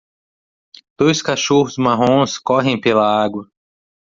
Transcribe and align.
Dois 0.97 1.21
cachorros 1.21 1.77
marrons 1.77 2.39
correm 2.39 2.81
pela 2.81 3.05
água. 3.23 3.47